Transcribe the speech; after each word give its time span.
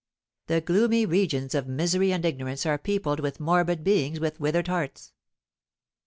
The 0.47 0.61
gloomy 0.61 1.05
regions 1.05 1.53
of 1.53 1.67
misery 1.67 2.11
and 2.11 2.25
ignorance 2.25 2.65
are 2.65 2.79
peopled 2.79 3.19
with 3.19 3.39
morbid 3.39 3.83
beings 3.83 4.19
with 4.19 4.39
withered 4.39 4.67
hearts. 4.67 5.13